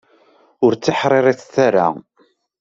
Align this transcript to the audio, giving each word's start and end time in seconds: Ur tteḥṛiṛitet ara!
Ur 0.65 0.73
tteḥṛiṛitet 0.75 1.55
ara! 1.67 1.87